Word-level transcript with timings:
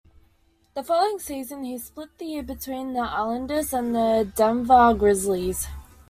The 0.73 0.81
following 0.81 1.19
season, 1.19 1.63
he 1.63 1.77
split 1.77 2.17
the 2.17 2.25
year 2.25 2.41
between 2.41 2.93
the 2.93 3.01
Islanders 3.01 3.71
and 3.71 3.93
the 3.93 4.31
Denver 4.35 4.95
Grizzlies. 4.95 5.67